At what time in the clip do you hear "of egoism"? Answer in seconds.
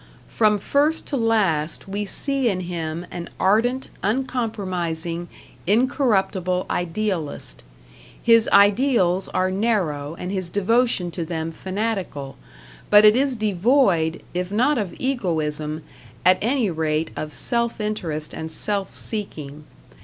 14.79-15.83